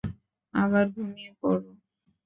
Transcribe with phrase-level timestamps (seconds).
[0.53, 1.63] আবার ঘুমিয়ে পড়।